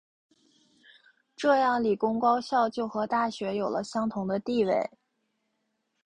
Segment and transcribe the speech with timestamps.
[1.35, 4.89] 这样理工高校就和大学有了相同的地位。